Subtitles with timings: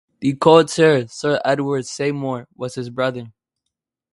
[0.19, 3.27] The courtier Sir Edward Seymour was his brother.